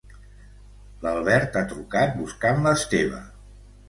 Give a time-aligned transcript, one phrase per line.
[1.03, 3.21] L'Albert ha trucat buscant l'Esteve